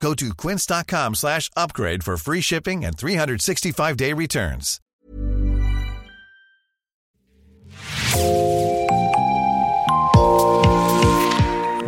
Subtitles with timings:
[0.00, 4.80] Go to quince.com slash upgrade for free shipping and 365-day returns.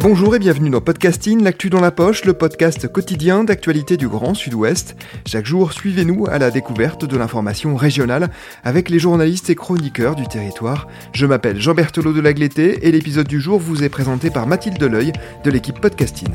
[0.00, 4.32] Bonjour et bienvenue dans Podcasting, l'actu dans la poche, le podcast quotidien d'actualité du Grand
[4.32, 4.96] Sud-Ouest.
[5.26, 8.30] Chaque jour, suivez-nous à la découverte de l'information régionale
[8.62, 10.86] avec les journalistes et chroniqueurs du territoire.
[11.12, 14.78] Je m'appelle Jean Berthelot de Lagleté et l'épisode du jour vous est présenté par Mathilde
[14.78, 15.12] Deleuil
[15.44, 16.28] de l'équipe Podcasting.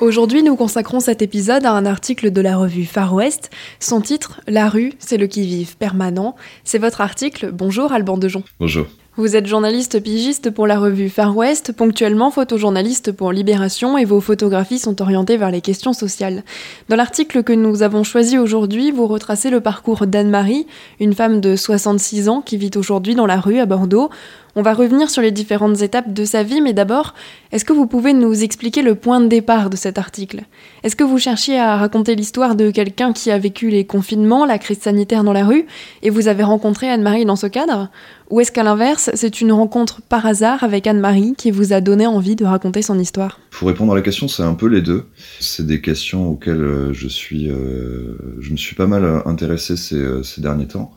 [0.00, 3.50] Aujourd'hui, nous consacrons cet épisode à un article de la revue Far West.
[3.80, 6.36] Son titre, La rue, c'est le qui-vive permanent.
[6.64, 7.50] C'est votre article.
[7.50, 8.44] Bonjour Alban Dejon.
[8.60, 8.86] Bonjour.
[9.16, 14.20] Vous êtes journaliste pigiste pour la revue Far West, ponctuellement photojournaliste pour Libération et vos
[14.20, 16.44] photographies sont orientées vers les questions sociales.
[16.90, 20.66] Dans l'article que nous avons choisi aujourd'hui, vous retracez le parcours d'Anne-Marie,
[21.00, 24.10] une femme de 66 ans qui vit aujourd'hui dans la rue à Bordeaux.
[24.58, 27.12] On va revenir sur les différentes étapes de sa vie, mais d'abord,
[27.52, 30.44] est-ce que vous pouvez nous expliquer le point de départ de cet article?
[30.82, 34.58] Est-ce que vous cherchiez à raconter l'histoire de quelqu'un qui a vécu les confinements, la
[34.58, 35.66] crise sanitaire dans la rue,
[36.02, 37.90] et vous avez rencontré Anne-Marie dans ce cadre?
[38.30, 42.06] Ou est-ce qu'à l'inverse, c'est une rencontre par hasard avec Anne-Marie qui vous a donné
[42.06, 43.38] envie de raconter son histoire?
[43.50, 45.04] Pour répondre à la question, c'est un peu les deux.
[45.38, 48.16] C'est des questions auxquelles euh, je suis, euh,
[48.50, 50.94] me suis pas mal intéressé euh, ces derniers temps.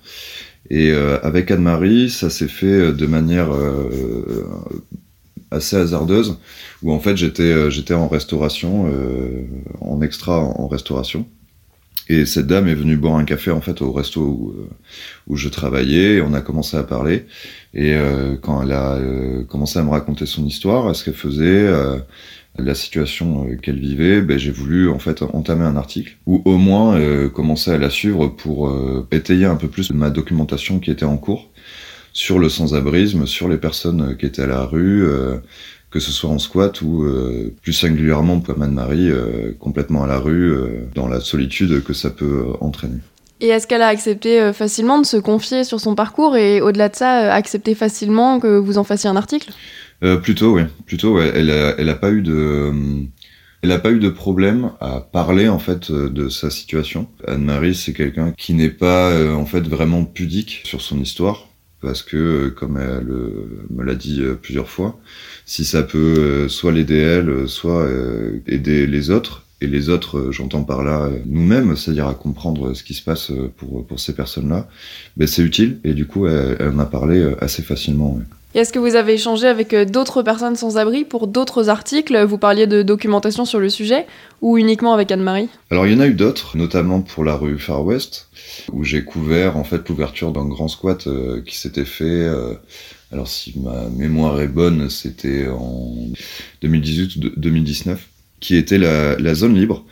[0.69, 4.47] Et euh, avec Anne-Marie, ça s'est fait euh, de manière euh,
[5.51, 6.37] assez hasardeuse,
[6.83, 8.91] où en fait j'étais j'étais en restauration,
[9.81, 11.27] en extra en, restauration.
[12.07, 14.55] Et cette dame est venue boire un café en fait au resto où,
[15.27, 16.15] où je travaillais.
[16.15, 17.25] Et on a commencé à parler.
[17.73, 21.43] Et euh, quand elle a euh, commencé à me raconter son histoire, ce qu'elle faisait,
[21.45, 21.99] euh,
[22.57, 26.57] la situation euh, qu'elle vivait, ben, j'ai voulu en fait entamer un article ou au
[26.57, 30.91] moins euh, commencer à la suivre pour euh, étayer un peu plus ma documentation qui
[30.91, 31.49] était en cours
[32.11, 35.07] sur le sans-abrisme, sur les personnes qui étaient à la rue,
[35.91, 37.05] que ce soit en squat ou
[37.61, 39.11] plus singulièrement comme Anne-Marie,
[39.59, 40.51] complètement à la rue,
[40.95, 42.97] dans la solitude que ça peut entraîner.
[43.41, 46.95] Et est-ce qu'elle a accepté facilement de se confier sur son parcours et au-delà de
[46.95, 49.53] ça, accepté facilement que vous en fassiez un article?
[50.03, 50.63] Euh, plutôt, oui.
[50.85, 51.31] Plutôt, ouais.
[51.33, 52.71] Elle a, elle a pas eu de,
[53.61, 57.09] elle a pas eu de problème à parler en fait de sa situation.
[57.27, 61.47] Anne-Marie, c'est quelqu'un qui n'est pas euh, en fait vraiment pudique sur son histoire
[61.81, 64.99] parce que, comme elle euh, me l'a dit plusieurs fois,
[65.45, 67.87] si ça peut soit l'aider elle, soit
[68.47, 72.93] aider les autres, et les autres, j'entends par là nous-mêmes, c'est-à-dire à comprendre ce qui
[72.93, 74.69] se passe pour, pour ces personnes-là,
[75.17, 78.15] ben c'est utile, et du coup, elle, elle en a parlé assez facilement.
[78.15, 78.23] Ouais.
[78.55, 82.19] Est-ce que vous avez échangé avec d'autres personnes sans abri pour d'autres articles?
[82.23, 84.07] Vous parliez de documentation sur le sujet
[84.41, 85.49] ou uniquement avec Anne-Marie?
[85.69, 88.29] Alors il y en a eu d'autres, notamment pour la rue Far West,
[88.71, 92.05] où j'ai couvert en fait l'ouverture d'un grand squat euh, qui s'était fait.
[92.05, 92.55] Euh,
[93.11, 95.93] alors si ma mémoire est bonne, c'était en
[96.63, 98.07] 2018 ou 2019
[98.39, 99.85] qui était la, la zone libre,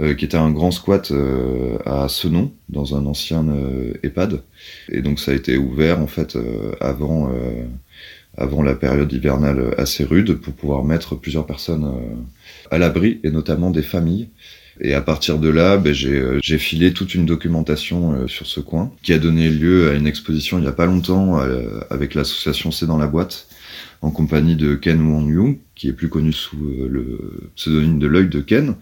[0.00, 4.42] euh, qui était un grand squat euh, à Senon, dans un ancien euh, EHPAD.
[4.90, 6.36] Et donc ça a été ouvert en fait
[6.80, 7.30] avant
[8.36, 12.14] avant la période hivernale assez rude pour pouvoir mettre plusieurs personnes euh,
[12.70, 14.28] à l'abri et notamment des familles.
[14.80, 18.92] Et à partir de là, ben, j'ai filé toute une documentation euh, sur ce coin
[19.02, 22.72] qui a donné lieu à une exposition il n'y a pas longtemps euh, avec l'association
[22.72, 23.46] C'est dans la boîte
[24.04, 28.28] en compagnie de Ken Wong Young qui est plus connu sous le pseudonyme de l'œil
[28.28, 28.74] de Ken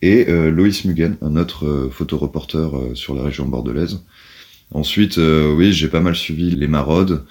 [0.00, 4.02] et Loïs Mugen, un autre photoreporter sur la région bordelaise.
[4.72, 7.24] Ensuite, oui, j'ai pas mal suivi les maraudes,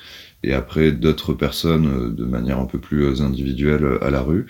[0.44, 4.22] et après d'autres personnes euh, de manière un peu plus euh, individuelle euh, à la
[4.22, 4.48] rue,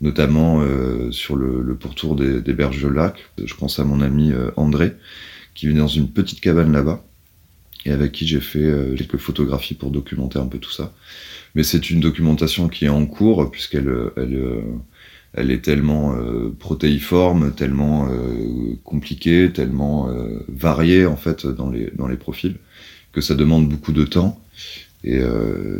[0.00, 3.24] notamment euh, sur le, pourtour des, des berges de lac.
[3.42, 4.92] Je pense à mon ami André,
[5.54, 7.04] qui vit dans une petite cabane là-bas,
[7.84, 10.92] et avec qui j'ai fait quelques photographies pour documenter un peu tout ça.
[11.54, 14.38] Mais c'est une documentation qui est en cours, puisqu'elle elle,
[15.34, 21.90] elle est tellement euh, protéiforme, tellement euh, compliquée, tellement euh, variée en fait dans les,
[21.96, 22.56] dans les profils,
[23.12, 24.40] que ça demande beaucoup de temps.
[25.02, 25.78] Et, euh,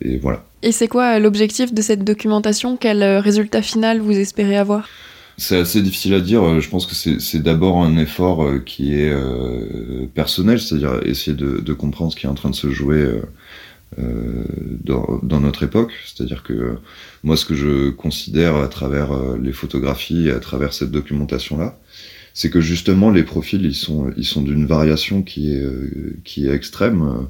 [0.00, 0.44] et voilà.
[0.62, 2.76] Et c'est quoi l'objectif de cette documentation?
[2.76, 4.88] Quel résultat final vous espérez avoir?
[5.36, 6.60] C'est assez difficile à dire.
[6.60, 11.72] Je pense que c'est d'abord un effort qui est euh, personnel, c'est-à-dire essayer de, de,
[11.72, 13.06] comprendre ce qui est en train de se jouer
[13.96, 15.92] dans, dans, notre époque.
[16.04, 16.76] C'est-à-dire que
[17.22, 21.78] moi, ce que je considère à travers les photographies à travers cette documentation-là,
[22.32, 25.64] c'est que justement les profils ils sont ils sont d'une variation qui est
[26.24, 27.28] qui est extrême.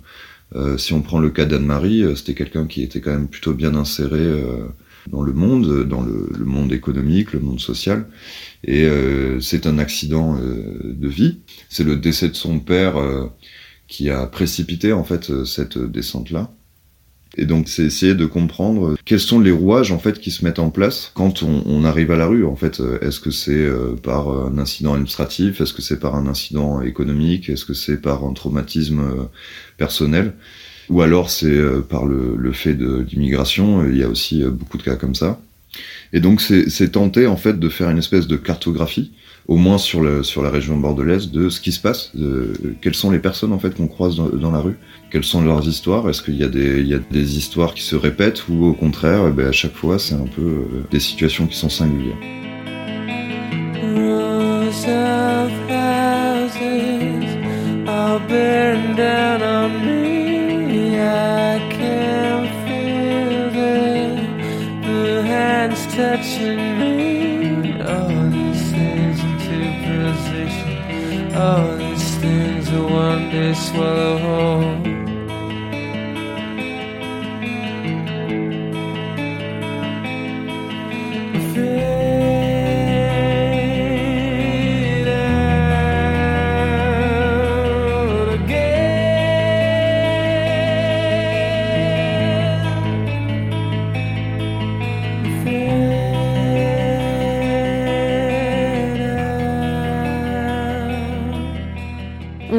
[0.56, 3.74] Euh, si on prend le cas d'Anne-Marie, c'était quelqu'un qui était quand même plutôt bien
[3.74, 4.66] inséré euh,
[5.08, 8.06] dans le monde, dans le, le, monde économique, le monde social.
[8.64, 11.40] Et euh, c'est un accident de vie.
[11.68, 12.94] C'est le décès de son père
[13.88, 16.50] qui a précipité en fait cette descente-là.
[17.36, 20.60] Et donc c'est essayer de comprendre quels sont les rouages en fait qui se mettent
[20.60, 22.46] en place quand on, on arrive à la rue.
[22.46, 23.68] En fait, est-ce que c'est
[24.02, 28.24] par un incident administratif, est-ce que c'est par un incident économique, est-ce que c'est par
[28.24, 29.28] un traumatisme
[29.76, 30.34] personnel?
[30.90, 33.88] Ou alors c'est par le, fait de l'immigration.
[33.88, 35.40] Il y a aussi beaucoup de cas comme ça.
[36.12, 39.12] Et donc c'est tenter en fait de faire une espèce de cartographie
[39.46, 43.18] au moins sur, la région bordelaise, de ce qui se passe, de, quelles sont les
[43.18, 44.78] personnes en fait qu'on croise dans, la rue,
[45.10, 48.72] quelles sont leurs histoires, est-ce qu'il y, a des, histoires qui se répètent ou au
[48.72, 52.16] contraire, eh ben, à chaque fois c'est un peu euh, des situations qui sont singulières.
[73.34, 74.83] this swallow hole.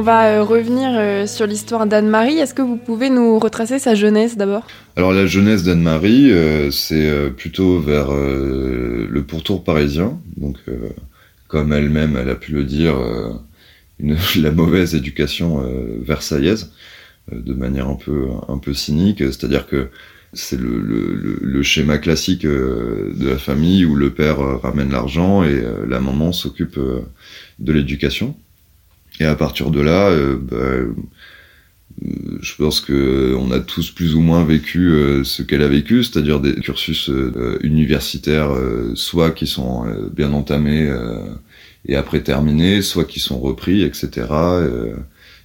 [0.05, 2.37] Va euh, revenir euh, sur l'histoire d'Anne-Marie.
[2.37, 4.65] Est-ce que vous pouvez nous retracer sa jeunesse d'abord?
[4.95, 10.19] Alors la jeunesse d'Anne-Marie, euh, c'est plutôt vers le pourtour parisien.
[10.37, 10.57] Donc,
[11.47, 12.95] comme elle-même, elle a pu le dire,
[13.99, 15.63] la mauvaise éducation
[16.01, 16.71] versaillaise,
[17.31, 19.19] de manière un peu, un peu cynique.
[19.19, 19.89] C'est-à-dire que
[20.33, 26.31] c'est le, schéma classique de la famille où le père ramène l'argent et la maman
[26.31, 28.35] s'occupe de l'éducation.
[29.19, 30.93] Et à partir de là, euh, bah, euh,
[32.41, 36.03] je pense que on a tous plus ou moins vécu euh, ce qu'elle a vécu,
[36.03, 37.09] c'est-à-dire des cursus
[37.61, 38.51] universitaires,
[38.95, 40.93] soit qui sont bien entamés
[41.87, 44.27] et après terminés, soit qui sont repris, etc.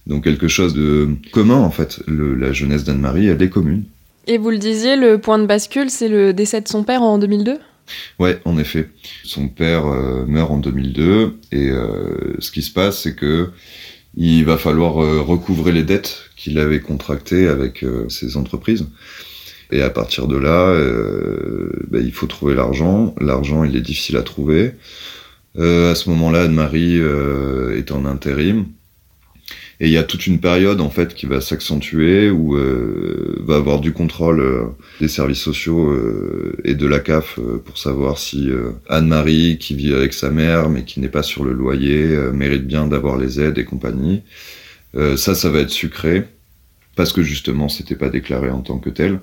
[0.06, 2.02] donc quelque chose de commun en fait.
[2.08, 3.84] La jeunesse d'Anne-Marie, elle est commune.
[4.26, 7.18] Et vous le disiez, le point de bascule, c'est le décès de son père en
[7.18, 7.58] 2002
[8.18, 8.88] Ouais, en effet.
[9.24, 13.50] Son père euh, meurt en 2002 et euh, ce qui se passe, c'est que
[14.16, 18.86] il va falloir euh, recouvrer les dettes qu'il avait contractées avec ses entreprises.
[19.72, 20.74] Et à partir de là,
[21.90, 23.14] bah, il faut trouver l'argent.
[23.20, 24.72] L'argent, il est difficile à trouver.
[25.56, 26.98] à ce moment-là, Anne-Marie
[27.76, 28.66] est en intérim.
[29.82, 33.56] Et il y a toute une période en fait qui va s'accentuer où euh, va
[33.56, 34.64] avoir du contrôle euh,
[35.00, 38.50] des services sociaux euh, et de la CAF euh, pour savoir si
[38.90, 42.86] Anne-Marie qui vit avec sa mère mais qui n'est pas sur le loyer mérite bien
[42.86, 44.22] d'avoir les aides et compagnie.
[45.16, 46.24] ça, ça va être sucré
[46.94, 49.20] parce que justement c'était pas déclaré en tant que tel.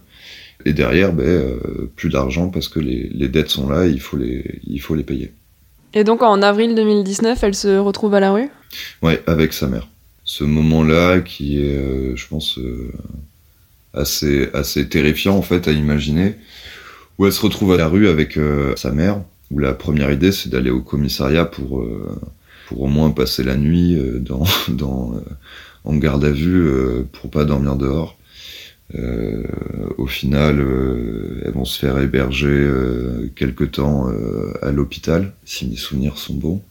[0.66, 1.60] Et derrière, ben,
[1.96, 4.96] plus d'argent parce que les, les dettes sont là, et il faut les, il faut
[4.96, 5.34] les payer.
[5.94, 8.50] Et donc en avril 2019, elle se retrouve à la rue?
[9.04, 9.88] Ouais, avec sa mère
[10.28, 12.92] ce moment-là qui est, euh, je pense, euh,
[13.94, 16.36] assez, assez terrifiant en fait à imaginer,
[17.18, 20.34] où elle se retrouve à la rue avec euh, sa mère, où la première idée
[20.34, 21.84] c'est d'aller au commissariat pour,
[22.68, 25.14] pour au moins passer la nuit dans, dans,
[25.86, 26.70] en garde à vue
[27.14, 28.18] pour pas dormir dehors.
[29.98, 30.60] au final,
[31.46, 32.70] elles vont se faire héberger
[33.38, 34.12] quelque temps
[34.62, 36.62] à l'hôpital, si mes souvenirs sont bons.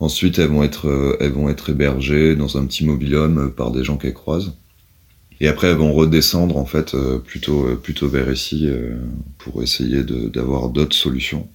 [0.00, 3.70] Ensuite, elles vont être, euh, elles vont être hébergées dans un petit mobilhome euh, par
[3.70, 4.54] des gens qu'elles croisent.
[5.42, 8.68] Et après, elles vont redescendre en fait euh, plutôt, plutôt vers ici
[9.38, 11.48] pour essayer d'avoir d'autres solutions.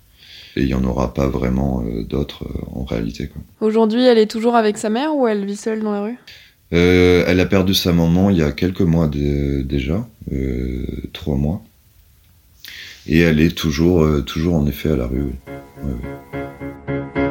[0.56, 3.30] Et il n'y en aura pas vraiment d'autres en réalité.
[3.60, 6.18] Aujourd'hui, elle est toujours avec sa mère ou elle vit seule dans la rue?
[6.74, 11.62] Euh, Elle a perdu sa maman il y a quelques mois déjà, euh, trois mois.
[13.08, 15.34] Et elle est toujours, toujours en effet à la rue.
[15.84, 15.92] Oui.
[15.92, 15.96] Ouais,
[17.14, 17.25] Comment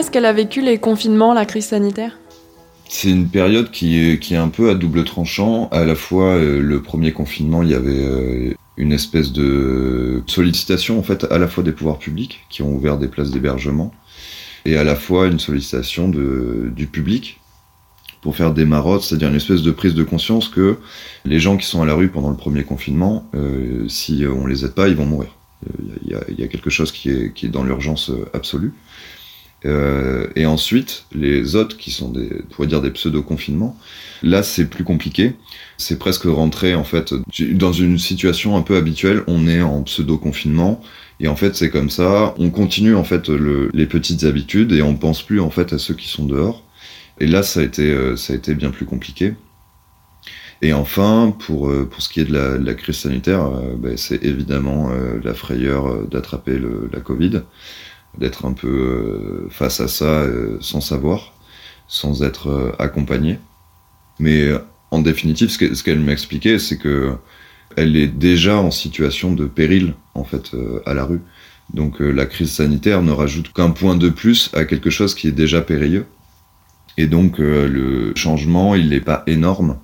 [0.00, 2.18] est-ce qu'elle a vécu les confinements, la crise sanitaire?
[2.88, 5.68] C'est une période qui est, qui est un peu à double tranchant.
[5.68, 10.98] À la fois, euh, le premier confinement, il y avait euh, une espèce de sollicitation,
[10.98, 13.92] en fait, à la fois des pouvoirs publics qui ont ouvert des places d'hébergement,
[14.64, 17.38] et à la fois une sollicitation du public
[18.22, 20.78] pour faire des marottes, c'est-à-dire une espèce de prise de conscience que
[21.24, 24.64] les gens qui sont à la rue pendant le premier confinement, euh, si on les
[24.64, 25.30] aide pas, ils vont mourir.
[26.06, 28.72] Il y a, quelque chose qui est dans l'urgence absolue.
[29.66, 33.76] Euh, et ensuite, les autres qui sont des, pourrait dire des pseudo-confinements,
[34.22, 35.34] là c'est plus compliqué.
[35.76, 37.14] C'est presque rentrer en fait
[37.52, 39.22] dans une situation un peu habituelle.
[39.26, 40.80] On est en pseudo-confinement
[41.20, 42.34] et en fait c'est comme ça.
[42.38, 45.78] On continue en fait le, les petites habitudes et on pense plus en fait à
[45.78, 46.64] ceux qui sont dehors.
[47.18, 49.34] Et là ça a été, euh, ça a été bien plus compliqué.
[50.62, 53.96] Et enfin, pour, euh, pour ce qui est de la, de la crise sanitaire, ben,
[53.96, 54.90] c'est évidemment
[55.24, 56.60] la frayeur d'attraper
[56.92, 57.40] la Covid
[58.18, 61.32] d'être un peu euh, face à ça euh, sans savoir,
[61.88, 63.38] sans être euh, accompagné.
[64.18, 64.50] Mais
[64.90, 67.14] en définitive, ce qu'elle m'expliquait, c'est que
[67.76, 70.50] elle est déjà en situation de péril en fait
[70.84, 71.22] à la rue.
[71.72, 75.32] Donc la crise sanitaire ne rajoute qu'un point de plus à quelque chose qui est
[75.32, 76.04] déjà périlleux.
[76.98, 79.78] Et donc le changement, il n'est pas énorme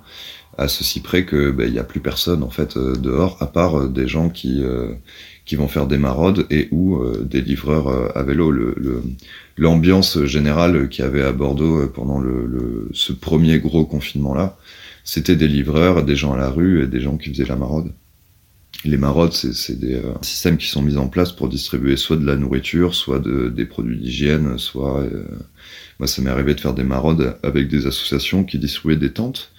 [0.57, 3.87] à ceci près que ben, il n'y a plus personne en fait dehors à part
[3.89, 4.63] des gens qui
[5.47, 8.53] qui vont faire des maraudes et ou euh, des livreurs euh, à vélo.
[9.57, 14.57] L'ambiance générale qu'il y avait à Bordeaux euh, pendant le, ce premier gros confinement-là,
[15.05, 17.93] c'était des livreurs, des gens à la rue et des gens qui faisaient la maraude.
[18.83, 22.35] Les maraudes, c'est des systèmes qui sont mis en place pour distribuer soit de la
[22.35, 25.03] nourriture, soit de, des produits d'hygiène, soit...
[25.97, 29.51] moi, ça m'est arrivé de faire des maraudes avec des associations qui distribuaient des tentes,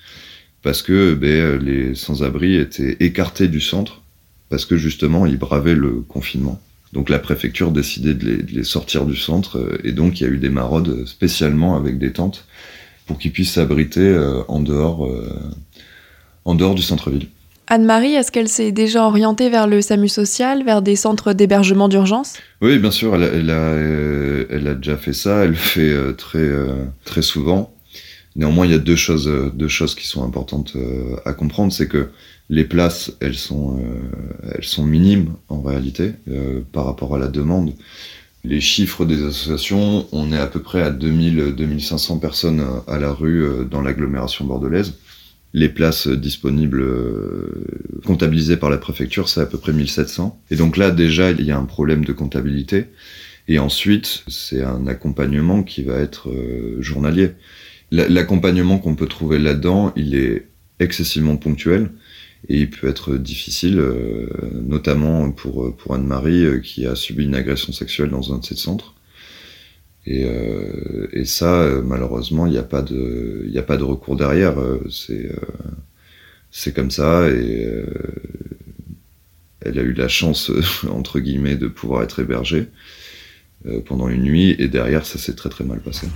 [0.63, 4.03] parce que ben, les sans-abri étaient écartés du centre
[4.49, 6.61] parce que justement, ils bravaient le confinement.
[6.93, 10.25] Donc la préfecture décidait de les, de les sortir du centre, euh, et donc il
[10.25, 12.47] y a eu des maraudes spécialement avec des tentes
[13.07, 15.29] pour qu'ils puissent s'abriter euh, en dehors, euh,
[16.45, 17.29] en dehors du centre-ville.
[17.71, 22.39] Anne-Marie, est-ce qu'elle s'est déjà orientée vers le SAMU social, vers des centres d'hébergement d'urgence?
[22.63, 23.75] Oui, bien sûr, elle a, elle, a,
[24.49, 26.49] elle a, déjà fait ça, elle le fait très,
[27.05, 27.75] très souvent.
[28.39, 30.77] Néanmoins, il y a deux choses, deux choses qui sont importantes
[31.27, 32.09] à comprendre, c'est que
[32.51, 37.29] les places, elles sont, euh, elles sont minimes en réalité euh, par rapport à la
[37.29, 37.75] demande.
[38.45, 43.43] Les chiffres des associations, on est à peu près à 2000-2500 personnes à la rue
[43.43, 44.95] euh, dans l'agglomération bordelaise.
[45.55, 46.85] Les places disponibles
[48.05, 50.39] comptabilisées par la préfecture, c'est à peu près 1700.
[50.51, 52.85] Et donc là, déjà, il y a un problème de comptabilité.
[53.49, 56.31] Et ensuite, c'est un accompagnement qui va être
[56.81, 57.31] journalier.
[57.91, 60.47] L'accompagnement qu'on peut trouver là-dedans, il est
[60.79, 61.91] excessivement ponctuel
[62.49, 67.35] et il peut être difficile, euh, notamment pour, pour Anne-Marie euh, qui a subi une
[67.35, 68.95] agression sexuelle dans un de ses centres.
[70.07, 74.57] Et, euh, et ça, malheureusement, il n'y a pas de, a pas de recours derrière.
[74.91, 75.31] C'est,
[76.51, 77.69] c'est comme ça et
[79.61, 80.51] elle a eu la chance
[80.91, 82.69] entre guillemets de pouvoir être hébergée
[83.85, 86.07] pendant une nuit et derrière ça s'est très très mal passé.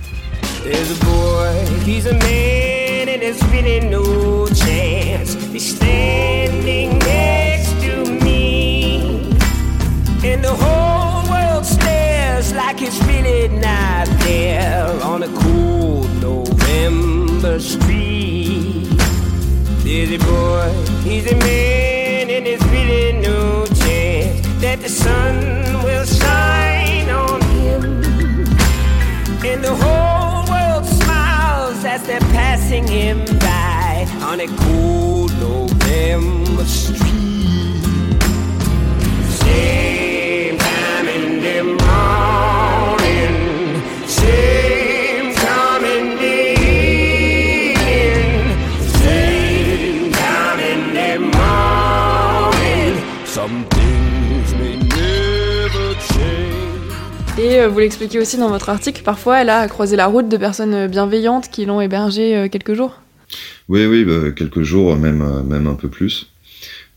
[5.53, 9.21] Be standing next to me.
[10.23, 18.89] And the whole world stares like it's really not there on a cool November street.
[19.83, 25.52] Dizzy boy, he's a man, and there's really no chance that the sun
[57.37, 60.37] Et euh, vous l'expliquez aussi dans votre article, parfois elle a croisé la route de
[60.37, 63.02] personnes bienveillantes qui l'ont hébergée euh, quelques jours.
[63.69, 66.27] Oui, oui, bah, quelques jours, même, euh, même un peu plus.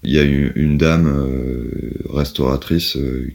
[0.02, 1.71] Il y a une, une dame euh,
[2.11, 3.33] restauratrice euh,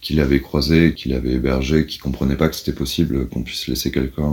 [0.00, 3.90] qui l'avait croisée, qui l'avait hébergée, qui comprenait pas que c'était possible qu'on puisse laisser
[3.90, 4.32] quelqu'un,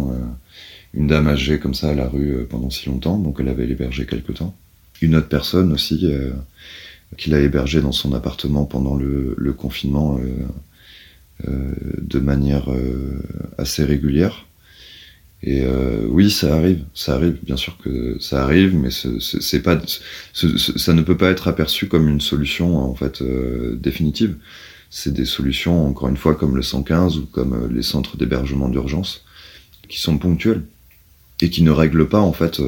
[0.94, 4.06] une dame âgée comme ça à la rue pendant si longtemps, donc elle avait l'hébergé
[4.06, 4.56] quelque temps.
[5.02, 6.10] Une autre personne aussi
[7.18, 10.22] qui l'a hébergée dans son appartement pendant le confinement
[11.46, 12.70] de manière
[13.58, 14.47] assez régulière.
[15.44, 19.80] Et euh, oui, ça arrive, ça arrive, bien sûr que ça arrive, mais c'est pas,
[20.34, 24.36] ça ne peut pas être aperçu comme une solution en fait euh, définitive.
[24.90, 29.26] c'est des solutions, encore une fois, comme le 115 ou comme les centres d'hébergement d'urgence,
[29.88, 30.64] qui sont ponctuels
[31.42, 32.60] et qui ne règlent pas en fait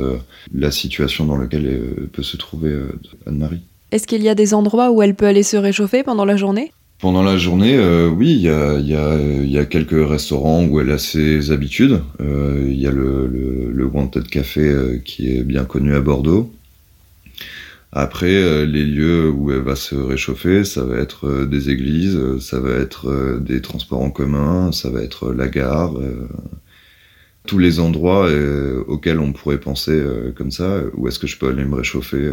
[0.54, 2.78] la situation dans laquelle peut se trouver
[3.26, 3.62] Anne-Marie.
[3.92, 6.72] Est-ce qu'il y a des endroits où elle peut aller se réchauffer pendant la journée?
[7.00, 10.80] Pendant la journée, euh, oui, il y a, y, a, y a, quelques restaurants où
[10.80, 12.02] elle a ses habitudes.
[12.22, 16.02] Euh, il y a le, le, le Wanted Café euh, qui est bien connu à
[16.02, 16.54] Bordeaux.
[17.92, 22.70] Après, les lieux où elle va se réchauffer, ça va être des églises, ça va
[22.74, 25.96] être des transports en commun, ça va être la gare.
[27.48, 28.30] tous les endroits
[28.88, 30.00] auxquels on pourrait penser
[30.36, 32.30] comme ça, où est-ce que je peux aller me réchauffer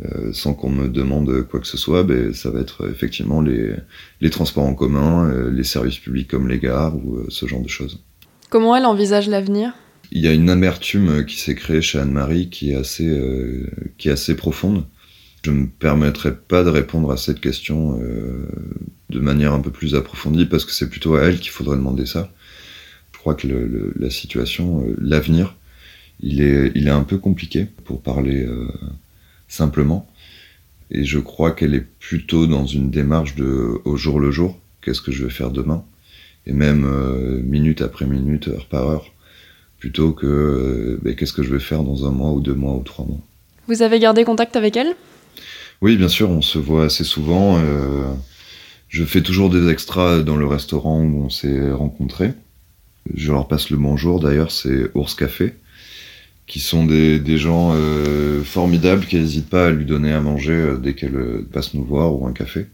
[0.00, 3.74] euh, sans qu'on me demande quoi que ce soit, ben, ça va être effectivement les,
[4.22, 7.60] les transports en commun, euh, les services publics comme les gares ou euh, ce genre
[7.60, 8.02] de choses.
[8.48, 9.74] Comment elle envisage l'avenir?
[10.10, 13.10] Il y a une amertume qui s'est créée chez Anne-Marie qui, est assez,
[13.96, 14.84] qui est assez profonde.
[15.42, 17.98] Je ne me permettrai pas de répondre à cette question
[19.08, 22.04] de manière un peu plus approfondie parce que c'est plutôt à elle qu'il faudrait demander
[22.04, 22.30] ça.
[23.14, 25.56] Je crois que le, la situation, l'avenir,
[26.20, 28.46] il est, il est un peu compliqué pour parler
[29.52, 30.08] simplement.
[30.90, 35.00] Et je crois qu'elle est plutôt dans une démarche de au jour le jour, qu'est-ce
[35.00, 35.84] que je vais faire demain,
[36.46, 39.12] et même euh, minute après minute, heure par heure,
[39.78, 42.74] plutôt que euh, ben, qu'est-ce que je vais faire dans un mois ou deux mois
[42.74, 43.20] ou trois mois.
[43.68, 44.94] Vous avez gardé contact avec elle?
[45.80, 47.58] Oui, bien sûr, on se voit assez souvent.
[47.58, 48.04] Euh,
[48.88, 52.32] je fais toujours des extras dans le restaurant où on s'est rencontrés.
[53.14, 55.54] Je leur passe le bonjour, d'ailleurs, c'est Ours Café
[56.46, 60.52] qui sont des, des gens euh, formidables qui n'hésitent pas à lui donner à manger
[60.52, 62.66] euh, dès qu'elle euh, passe nous voir ou un café.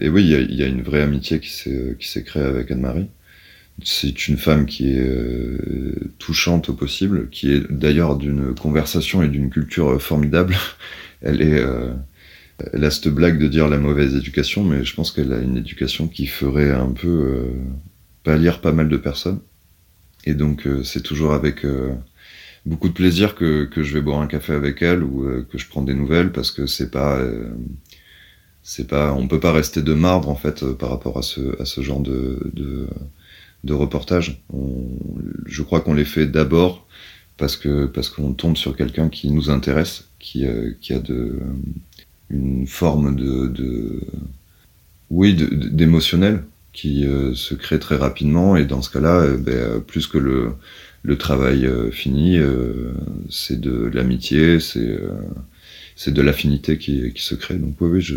[0.00, 2.42] Et oui, il y a, y a, une vraie amitié qui s'est qui s'est créée
[2.42, 3.08] avec Anne-Marie.
[3.84, 9.50] C'est une femme qui est touchante au possible, qui est d'ailleurs d'une conversation et d'une
[9.50, 10.56] culture formidable.
[11.22, 11.62] Elle est
[12.72, 15.58] elle a cette blague de dire la mauvaise éducation, mais je pense qu'elle a une
[15.58, 17.50] éducation qui ferait un peu
[18.24, 19.40] pâlir pas mal de personnes.
[20.24, 21.64] Et donc c'est toujours avec
[22.66, 25.56] beaucoup de plaisir que, que, je vais boire un café avec elle ou euh, que
[25.56, 27.50] je prends des nouvelles parce que c'est pas euh,
[28.62, 31.60] c'est pas on peut pas rester de marbre en fait euh, par rapport à ce
[31.62, 32.88] à ce genre de de,
[33.64, 34.42] de reportage.
[35.46, 36.86] je crois qu'on les fait d'abord
[37.36, 40.44] parce que parce qu'on tombe sur quelqu'un qui nous intéresse, qui
[40.80, 41.38] qui a de
[42.30, 44.00] une forme de, de
[45.10, 50.52] oui d'émotionnel qui se crée très rapidement et dans ce cas-là ben, plus que le
[51.06, 52.92] le travail euh, fini, euh,
[53.30, 55.12] c'est de l'amitié, c'est euh,
[55.94, 57.54] c'est de l'affinité qui, qui, se crée.
[57.54, 58.16] Donc oui, oui je,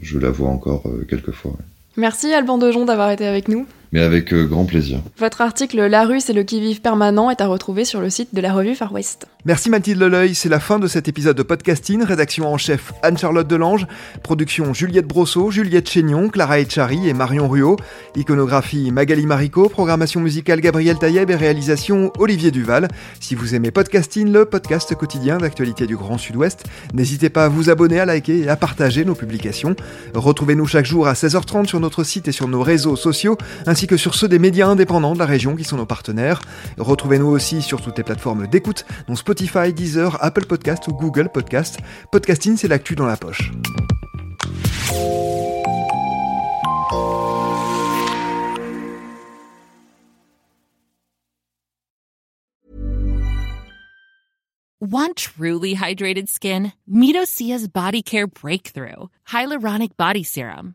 [0.00, 1.56] je la vois encore quelques fois.
[1.96, 5.00] Merci Alban Dejon d'avoir été avec nous mais avec euh, grand plaisir.
[5.18, 8.40] Votre article La rue, c'est le qui-vive permanent est à retrouver sur le site de
[8.40, 9.26] la revue Far West.
[9.46, 12.02] Merci Mathilde Leleuil, c'est la fin de cet épisode de podcasting.
[12.02, 13.86] Rédaction en chef Anne-Charlotte Delange,
[14.22, 17.76] production Juliette Brosseau, Juliette Chénion, Clara Etchari et Marion Ruot,
[18.16, 22.88] iconographie Magali Marico, programmation musicale Gabriel Taïeb et réalisation Olivier Duval.
[23.18, 27.70] Si vous aimez podcasting, le podcast quotidien d'actualité du Grand Sud-Ouest, n'hésitez pas à vous
[27.70, 29.74] abonner, à liker et à partager nos publications.
[30.14, 33.38] Retrouvez-nous chaque jour à 16h30 sur notre site et sur nos réseaux sociaux,
[33.80, 36.42] ainsi que sur ceux des médias indépendants de la région qui sont nos partenaires.
[36.76, 41.78] Retrouvez-nous aussi sur toutes les plateformes d'écoute, dont Spotify, Deezer, Apple Podcast ou Google Podcast.
[42.12, 43.50] Podcasting, c'est l'actu dans la poche.
[54.82, 56.74] Want truly hydrated skin?
[56.86, 60.74] Midosia's Body Care Breakthrough Hyaluronic Body Serum.